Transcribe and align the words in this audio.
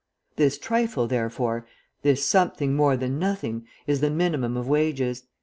This 0.35 0.57
trifle, 0.57 1.05
therefore, 1.07 1.67
this 2.01 2.25
something 2.25 2.75
more 2.75 2.97
than 2.97 3.19
nothing, 3.19 3.67
is 3.85 4.01
the 4.01 4.09
minimum 4.09 4.57
of 4.57 4.67
wages. 4.67 5.25